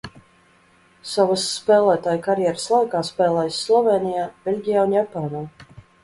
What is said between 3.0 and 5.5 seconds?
spēlējis Slovēnija, Beļģijā un Japānā.